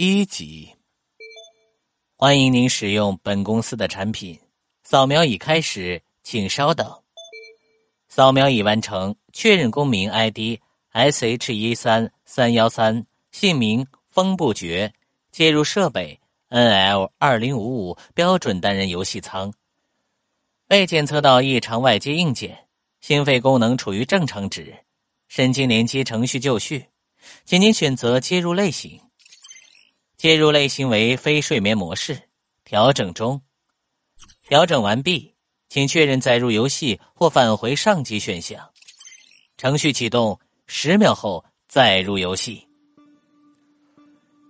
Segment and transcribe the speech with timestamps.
[0.00, 0.70] 一级。
[2.14, 4.38] 欢迎您使用本公司的产品，
[4.84, 6.88] 扫描已开始，请稍等。
[8.08, 10.60] 扫描已完成，确认公民 ID
[10.92, 14.92] S H 一三三幺三，姓名风不绝，
[15.32, 16.20] 接入设备
[16.50, 19.52] N L 二零五五标准单人游戏舱。
[20.68, 22.56] 未检测到异常外接硬件，
[23.00, 24.72] 心肺功能处于正常值，
[25.26, 26.86] 神经连接程序就绪，
[27.44, 29.00] 请您选择接入类型。
[30.18, 32.20] 接入类型为非睡眠模式，
[32.64, 33.40] 调整中。
[34.48, 35.32] 调整完毕，
[35.68, 38.68] 请确认载入游戏或返回上级选项。
[39.56, 40.36] 程序启动，
[40.66, 42.66] 十秒后载入游戏。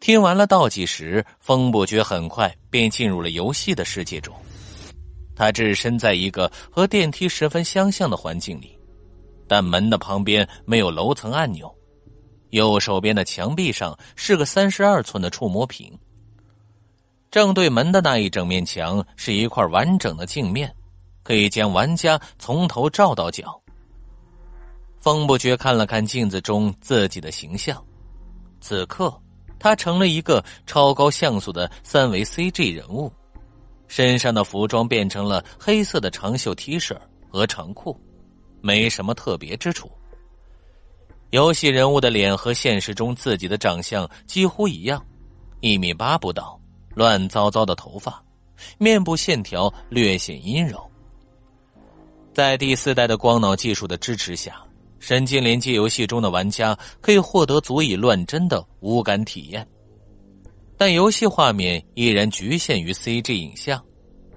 [0.00, 4.34] 听完了倒计时，风不觉很快便进入了游戏的世界中。
[5.36, 8.76] 他置身在一个和电梯十分相像的环境里，
[9.46, 11.72] 但门的旁边没有楼层按钮。
[12.52, 15.98] 右手边的墙壁上是个三十二寸的触摸屏，
[17.30, 20.70] 正对门的那一整面墙是一块完整的镜面，
[21.22, 23.58] 可以将玩家从头照到脚。
[24.98, 27.82] 风不觉看了看镜子中自己的形象，
[28.60, 29.12] 此刻
[29.58, 33.10] 他成了一个超高像素的三维 CG 人物，
[33.88, 36.94] 身上的服装变成了黑色的长袖 T 恤
[37.30, 37.98] 和长裤，
[38.60, 39.90] 没什么特别之处。
[41.32, 45.02] 游戏人物的脸和现实中自己的长相几乎一样，
[45.60, 46.60] 一米八不到，
[46.94, 48.22] 乱糟糟的头发，
[48.76, 50.78] 面部线条略显阴柔。
[52.34, 54.62] 在第四代的光脑技术的支持下，
[54.98, 59.66] 神经连接游戏中的玩家可以获得足以乱真的无感体验，
[60.76, 63.82] 但游戏画面依然局限于 CG 影像，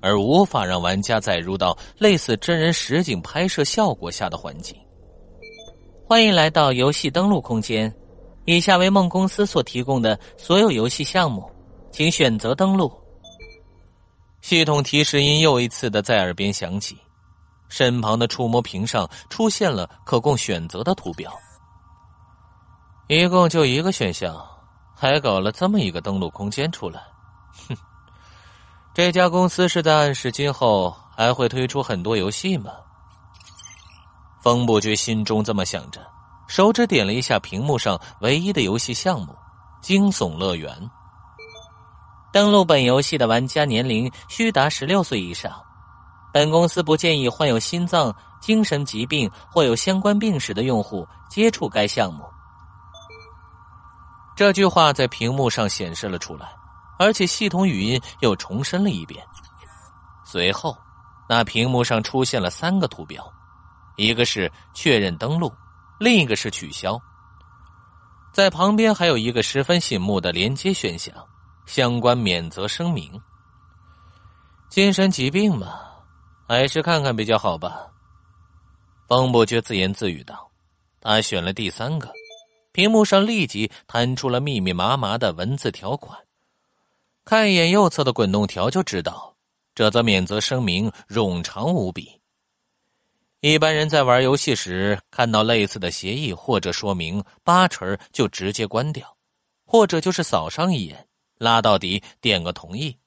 [0.00, 4.76] 而无法让玩家载入到类似真人实景拍摄效果下的环境。
[6.08, 7.92] 欢迎来到游戏登录空间，
[8.44, 11.50] 以下为梦公司所提供的所有游戏项目，
[11.90, 12.92] 请选择登录。
[14.40, 16.96] 系统提示音又一次的在耳边响起，
[17.68, 21.28] 身旁的触摸屏上出现了可供选择的图标。
[23.08, 24.40] 一共就一个选项，
[24.94, 27.02] 还搞了这么一个登录空间出来，
[27.68, 27.76] 哼！
[28.94, 32.70] 这家公司是在暗示今后还会推出很多游戏吗？
[34.46, 36.00] 风不觉心中这么想着，
[36.46, 39.34] 手指点了一下屏幕上唯一的游戏项目——
[39.82, 40.88] 惊悚乐园。
[42.32, 45.50] 登录本游戏的玩家年龄需达十六岁以上。
[46.32, 52.22] 本公司不建议患有心脏、精神疾病或有相关病史的用户接触该项目。
[54.36, 56.46] 这句话在屏幕上显示了出来，
[57.00, 59.26] 而且系统语音又重申了一遍。
[60.24, 60.78] 随后，
[61.28, 63.28] 那屏幕上出现了三个图标。
[63.96, 65.52] 一个是确认登录，
[65.98, 67.00] 另一个是取消。
[68.32, 71.14] 在旁边还有一个十分醒目的连接选项，
[71.66, 73.20] 相关免责声明。
[74.68, 75.80] 精神疾病嘛，
[76.46, 77.86] 还是看看比较好吧。
[79.08, 80.50] 方伯爵自言自语道。
[81.00, 82.12] 他选了第三个，
[82.72, 86.18] 屏幕上立即弹出了密密麻麻的文字条款。
[87.24, 89.36] 看一眼右侧的滚动条就知道，
[89.72, 92.20] 这则免责声明冗长无比。
[93.48, 99.16] 一般人在玩游戏时看到类似的协议或者说明，八成就直接关掉，
[99.64, 101.06] 或者就是扫上一眼，
[101.38, 102.98] 拉到底点个同意。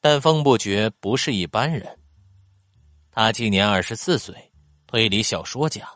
[0.00, 1.86] 但风不觉不是一般人，
[3.10, 4.34] 他今年二十四岁，
[4.86, 5.86] 推理小说家，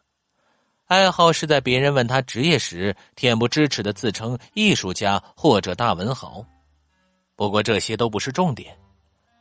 [0.84, 6.44] 爱好是在别人问他职业时，恬不知耻的自称艺术家或者大文豪。
[7.36, 8.76] 不过这些都不是重点，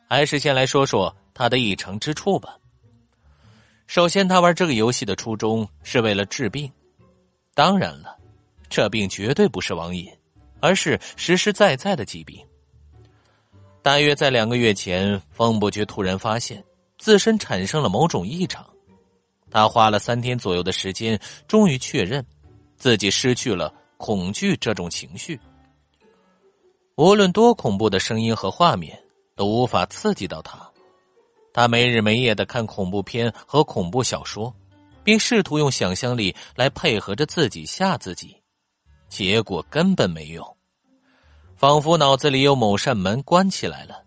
[0.08, 2.56] 还是先来说说他的异常之处吧。
[3.90, 6.72] 首先，他玩这个游戏的初衷是为了治病。
[7.56, 8.16] 当然了，
[8.70, 10.08] 这病绝对不是网瘾，
[10.60, 12.40] 而是实实在在的疾病。
[13.82, 16.64] 大约在两个月前，风不觉突然发现
[17.00, 18.64] 自身产生了某种异常。
[19.50, 22.24] 他花了三天左右的时间，终于确认
[22.78, 25.40] 自己失去了恐惧这种情绪。
[26.96, 29.02] 无论多恐怖的声音和画面，
[29.36, 30.69] 都无法刺激到他。
[31.60, 34.56] 他没日没夜的看恐怖片和恐怖小说，
[35.04, 38.42] 并试图用想象力来配合着自己吓自己，
[39.10, 40.56] 结果根本没用，
[41.58, 44.06] 仿佛脑子里有某扇门关起来了。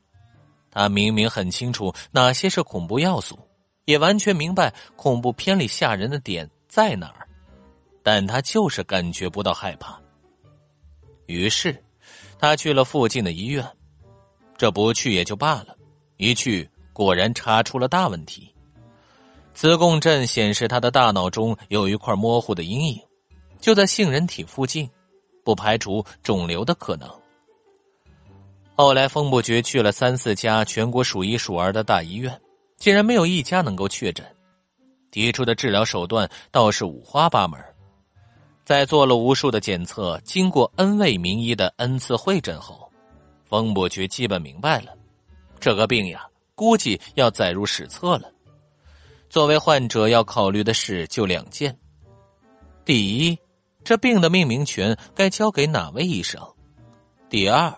[0.71, 3.39] 他明明很清楚哪些是恐怖要素，
[3.85, 7.29] 也完全明白恐怖片里吓人的点在哪儿，
[8.03, 10.01] 但他就是感觉不到害怕。
[11.27, 11.85] 于是，
[12.39, 13.63] 他去了附近的医院，
[14.57, 15.77] 这不去也就罢了，
[16.17, 16.67] 一去。
[16.93, 18.53] 果然查出了大问题，
[19.55, 23.01] 磁共振显示他的大脑中有一块模糊的阴影，
[23.61, 24.89] 就在杏仁体附近，
[25.45, 27.09] 不排除肿瘤的可能。
[28.75, 32.41] 后来，风不觉去了三四家全国数一数二的大医院，
[32.77, 34.27] 竟然没有一家能够确诊。
[35.11, 37.61] 提出的治疗手段倒是五花八门。
[38.65, 42.91] 在做了无数的检测，经过 N 位名医的 N 次会诊后，
[43.45, 44.95] 风不觉基本明白了，
[45.61, 46.25] 这个病呀，
[46.63, 48.31] 估计要载入史册了。
[49.29, 51.77] 作为患者要考虑的事就两件：
[52.85, 53.37] 第一，
[53.83, 56.41] 这病的命名权该交给哪位医生；
[57.29, 57.77] 第二，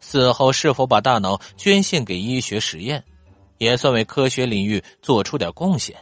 [0.00, 3.02] 死后是否把大脑捐献给医学实验，
[3.56, 5.96] 也算为科学领域做出点贡献。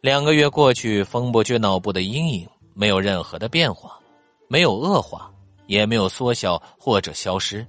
[0.00, 2.48] 两个月过去，风伯爵脑部的阴影。
[2.72, 3.98] 没有任何的变化，
[4.46, 5.28] 没有恶化，
[5.66, 7.66] 也没有缩小或者消失，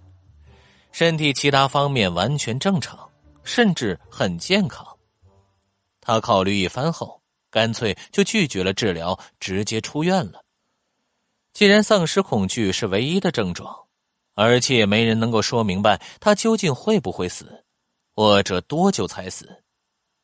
[0.92, 3.10] 身体其他方面完全正常，
[3.44, 4.86] 甚至很健康。
[6.02, 10.44] 他考虑一番后，干脆就拒绝了治疗，直接出院了。
[11.54, 13.76] 既然丧失恐惧是唯一的症状，
[14.36, 17.66] 而且没人能够说明白他究竟会不会死，
[18.16, 19.64] 或者多久才死，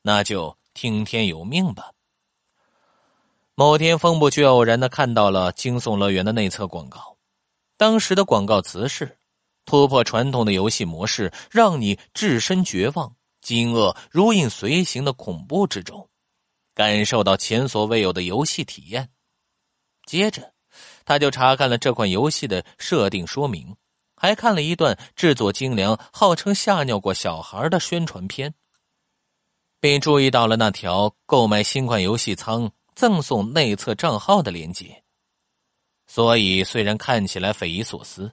[0.01, 1.91] 那就听天由命吧。
[3.55, 7.15] 某天，风不却偶然的看到了惊悚乐园的内测广告。
[7.77, 9.17] 当时的广告词是
[9.65, 16.07] ：“突破传统的游戏模式，让你置身绝望、惊愕如影随形的恐怖之中，
[16.73, 19.09] 感受到前所未有的游戏体验。”
[20.05, 20.53] 接着，
[21.03, 23.75] 他就查看了这款游戏的设定说明，
[24.15, 28.53] 还看了一段制作精良、号称吓尿过小孩的宣传片，
[29.79, 32.71] 并注意到了那条购买新款游戏仓。
[32.95, 35.03] 赠送内测账号的链接，
[36.07, 38.31] 所以虽然看起来匪夷所思，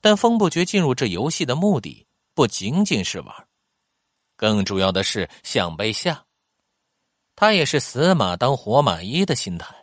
[0.00, 3.48] 但风不觉进入这游戏的目的不仅仅是玩，
[4.36, 6.24] 更主要的是想被吓。
[7.36, 9.74] 他也是死马当活马医的心态，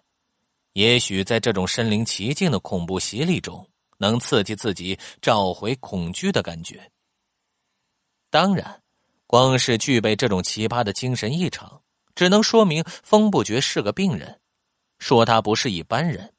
[0.74, 6.92] 也许在这种身临其境的恐怖洗礼中，能刺激自己找回恐惧的感觉。
[8.30, 8.82] 当然，
[9.26, 11.82] 光是具备这种奇葩的精神异常。
[12.14, 14.40] 只能说明风不觉是个病人，
[15.00, 16.34] 说他不是一般人。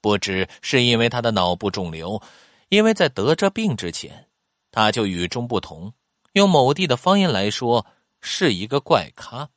[0.00, 2.22] 不只是因为他的脑部肿瘤，
[2.68, 4.26] 因为在得这病之前，
[4.70, 5.92] 他就与众不同。
[6.32, 7.84] 用某地的方言来说，
[8.20, 9.48] 是一个怪咖。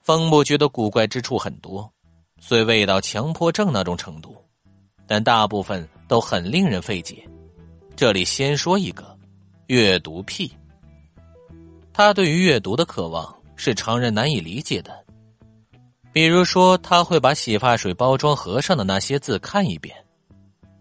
[0.00, 1.92] 风不觉的古怪之处很多，
[2.40, 4.36] 虽未到强迫症那种程度，
[5.06, 7.26] 但大部分都很令人费解。
[7.96, 9.18] 这里先说一个，
[9.66, 10.52] 阅读癖。
[11.92, 13.34] 他对于阅读的渴望。
[13.58, 15.02] 是常人难以理解的，
[16.12, 19.96] 比如说他会把洗发水包装盒上的那些字看一遍，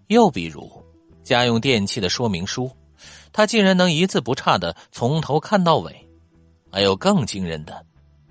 [0.08, 0.72] 又比如
[1.24, 2.70] 家用电器的说明书，
[3.34, 5.94] 他竟然能一字不差的从头看到尾。
[6.72, 7.86] 还有更惊人的，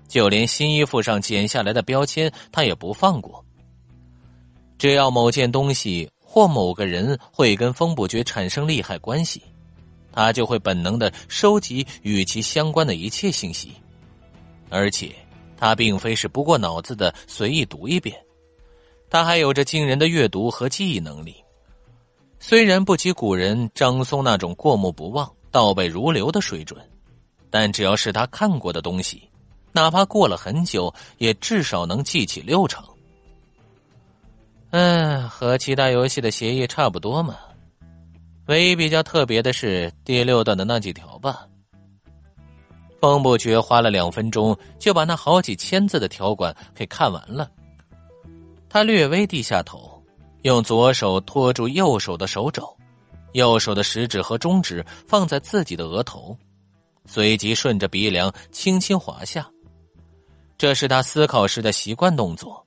[0.07, 3.43] 就连新衣服上剪下来的标签他也不放过。
[4.77, 9.41] 只要某件东西或某个人会跟风不觉产生利害关系，
[10.11, 13.71] 他就会本能的收集与其相关的一切信息。
[14.69, 15.15] 而且，
[15.57, 18.15] 他并非是不过脑子的随意读一遍，
[19.09, 21.35] 他还有着惊人的阅读和记忆能力。
[22.39, 26.79] 虽然不及古人张松那种过目不忘、倒背如流的水准，
[27.49, 29.29] 但只要是他看过的东西，
[29.71, 32.83] 哪怕过了很久，也至少能记起六成。
[34.71, 37.35] 嗯，和其他游戏的协议差不多嘛。
[38.47, 41.47] 唯一比较特别的是第六段的那几条吧。
[43.01, 47.49] 风不觉花了两分钟就把那好几千字的条款给看完了。
[48.69, 49.94] 他略微低下头，
[50.45, 52.77] 用左手托住右手的手肘，
[53.33, 56.37] 右手的食指和中指放在自己的额头，
[57.07, 59.49] 随即顺着鼻梁轻轻滑下。
[60.55, 62.63] 这是他思考时的习惯动作。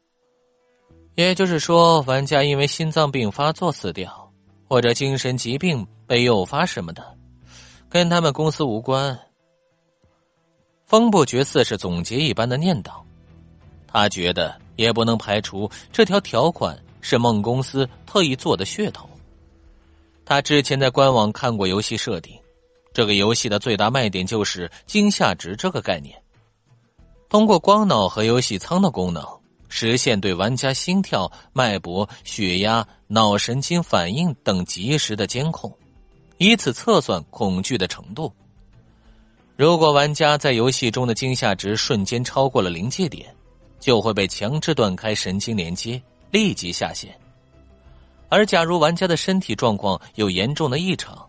[1.15, 4.29] 也就是说，玩家因为心脏病发作死掉，
[4.69, 7.17] 或者精神疾病被诱发什么的，
[7.89, 9.17] 跟他们公司无关。
[10.85, 12.91] 风不觉似是总结一般的念叨，
[13.87, 16.77] 他觉得也不能排除这条条款
[17.09, 19.09] 是梦公司特意做的噱头。
[20.27, 22.39] 他之前在官网看过游戏设定，
[22.93, 26.15] 这个游戏的最大卖点就是惊吓值这个概念，
[27.31, 29.27] 通过光脑和游戏舱的功能，
[29.71, 35.75] 实现对玩家心跳、脉搏、血压、脑神经反应等及时的监控，
[36.37, 38.31] 以此测算恐惧的程度。
[39.57, 43.35] 如果玩家在游戏中的惊吓值瞬间超过了临界点，
[43.81, 47.15] 就会被强制断开神经连接，立即下线。
[48.29, 51.27] 而假如玩家的身体状况有严重的异常，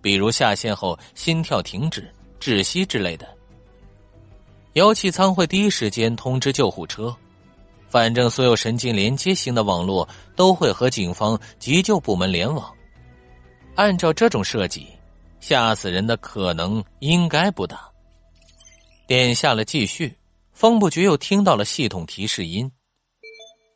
[0.00, 3.28] 比如下线后心跳停止、窒息之类的，
[4.72, 7.14] 游戏舱会第一时间通知救护车。
[7.86, 12.72] 反正所有神经连接型的网络都会和警方急救部门联网。
[13.74, 14.86] 按照这种设计，
[15.40, 17.86] 吓死人的可能应该不大。
[19.06, 20.16] 点下了继续，
[20.52, 22.72] 风不觉又听到了系统提示音：“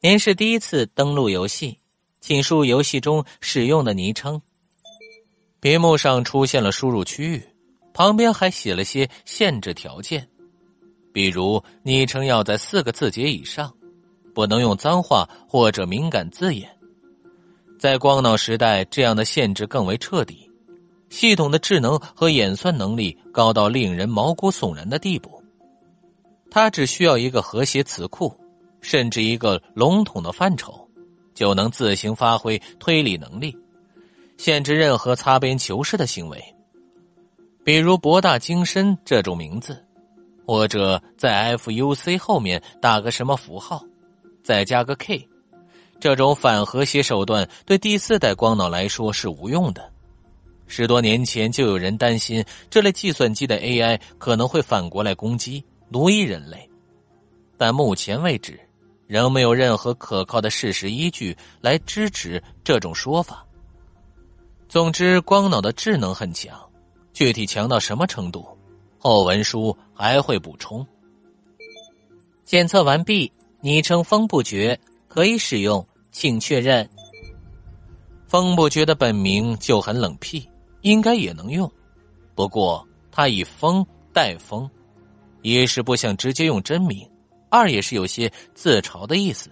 [0.00, 1.78] 您是第一次登录游戏，
[2.20, 4.40] 请输入游戏中使用的昵称。”
[5.60, 7.42] 屏幕上出现了输入区域，
[7.94, 10.28] 旁边还写了些限制条件，
[11.12, 13.74] 比如昵称要在四个字节以上，
[14.34, 16.70] 不能用脏话或者敏感字眼。
[17.78, 20.48] 在光脑时代，这样的限制更为彻底。
[21.08, 25.42] 系统的智能和演算能力高到令人毛骨悚然的地步。
[26.50, 28.34] 它只需要一个和谐词库，
[28.80, 30.88] 甚至一个笼统的范畴，
[31.34, 33.56] 就能自行发挥推理能力，
[34.36, 36.42] 限制任何擦边球式的行为。
[37.64, 39.84] 比如“博大精深”这种名字，
[40.46, 43.82] 或者在 “fuc” 后面打个什么符号，
[44.44, 45.28] 再加个 “k”。
[45.98, 49.90] 这种反和谐手段对第四代光脑来说是无用的。
[50.66, 56.68] 十多年前就有人担心这类计算机的 AI 可能会反过来攻击、奴役人类，
[57.56, 58.60] 但目前为止，
[59.06, 63.46] 仍没有任何可靠的事实依据来支持这种说法。
[64.68, 66.58] 总之，光脑的智能很强，
[67.12, 68.46] 具体强到什么程度，
[68.98, 70.86] 后文书还会补充。
[72.44, 74.78] 检测完毕，昵称风不绝。
[75.08, 76.86] 可以使用，请确认。
[78.28, 80.46] 风不觉的本名就很冷僻，
[80.82, 81.72] 应该也能用。
[82.34, 84.68] 不过他以风代风，
[85.40, 87.08] 一是不想直接用真名，
[87.48, 89.50] 二也是有些自嘲的意思。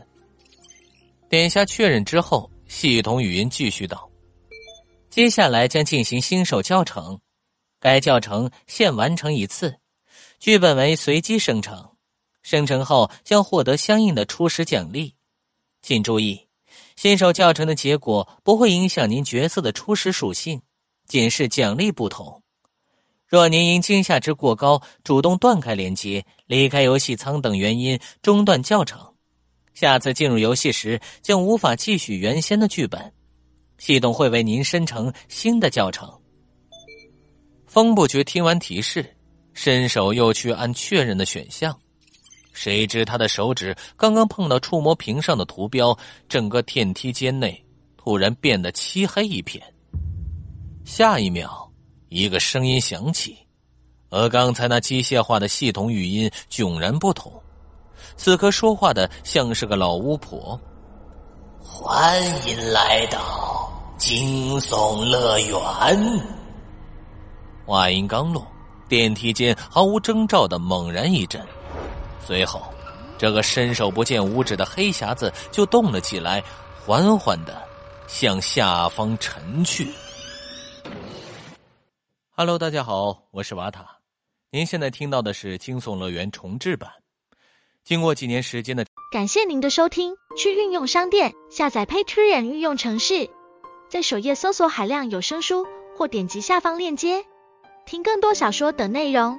[1.29, 4.09] 点下确认之后，系统语音继续道
[5.11, 7.19] ：“接下来将进行新手教程，
[7.81, 9.77] 该教程限完成一次，
[10.39, 11.97] 剧本为随机生成，
[12.43, 15.15] 生成后将获得相应的初始奖励。”
[15.83, 16.47] 请注意，
[16.95, 20.63] 新手教程的结果不会影响您角色的初始属性，
[21.09, 22.44] 仅是奖励不同。
[23.27, 29.01] 若您因惊吓值过高主动断开连接、离开游戏舱等原因中断教程，
[29.73, 33.13] 下次进入游戏时将无法继续原先的剧本，
[33.79, 36.09] 系统会为您生成新的教程。
[37.67, 39.17] 风不觉听完提示，
[39.53, 41.77] 伸手又去按确认的选项。
[42.53, 47.61] 谁知他的手指刚刚碰到触摸屏上的图标，整个电梯间内
[47.97, 49.61] 突然变得漆黑一片。
[50.85, 51.69] 下一秒，
[52.09, 53.37] 一个声音响起，
[54.11, 57.33] 和刚才那机械化的系统语音迥然不同。
[58.17, 60.61] 此刻说话的像是个老巫婆
[61.59, 66.23] ：“欢迎来到惊悚乐园。”
[67.67, 68.47] 话音刚落，
[68.89, 71.45] 电梯间毫无征兆的猛然一震。
[72.25, 72.63] 随后，
[73.19, 76.43] 这个伸手不见五指的黑匣子就动了起来，
[76.85, 77.61] 缓缓的
[78.07, 79.91] 向下方沉去。
[82.37, 84.01] Hello，大家好，我是瓦塔。
[84.51, 86.91] 您现在听到的是《惊悚乐园》重置版。
[87.85, 90.17] 经过几年时间的，感谢您的收听。
[90.37, 93.31] 去运用商店下载 Patreon 运用城市，
[93.89, 95.65] 在首页搜索海量有声书，
[95.97, 97.25] 或点击下方链接
[97.87, 99.39] 听更多小说等内容。